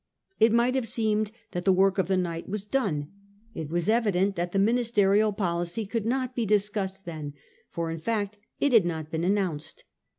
[0.39, 3.11] It might have seemed that the work of the night was done.
[3.53, 7.35] It was evident that the ministerial policy could not be discussed then;
[7.69, 9.83] for in fact it had not been announced.